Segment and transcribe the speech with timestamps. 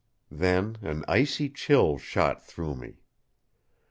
[0.31, 3.03] Then an icy chill shot through me.